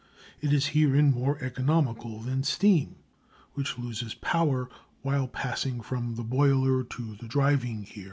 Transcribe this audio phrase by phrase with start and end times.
[0.41, 2.95] It is herein more economical than steam,
[3.53, 4.67] which loses power
[5.03, 7.99] while passing from the boiler to the driving gear.